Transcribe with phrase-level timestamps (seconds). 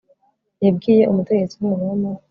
[0.63, 2.09] yabwiye umutegetsi w umuroma